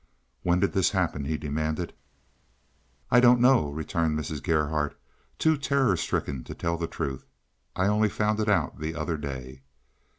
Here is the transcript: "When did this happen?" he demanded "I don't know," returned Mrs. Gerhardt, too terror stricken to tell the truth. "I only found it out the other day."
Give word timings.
"When 0.41 0.59
did 0.59 0.73
this 0.73 0.89
happen?" 0.89 1.25
he 1.25 1.37
demanded 1.37 1.93
"I 3.11 3.19
don't 3.19 3.39
know," 3.39 3.69
returned 3.69 4.17
Mrs. 4.17 4.41
Gerhardt, 4.41 4.99
too 5.37 5.57
terror 5.59 5.95
stricken 5.95 6.43
to 6.45 6.55
tell 6.55 6.75
the 6.79 6.87
truth. 6.87 7.27
"I 7.75 7.85
only 7.85 8.09
found 8.09 8.39
it 8.39 8.49
out 8.49 8.79
the 8.79 8.95
other 8.95 9.15
day." 9.17 9.61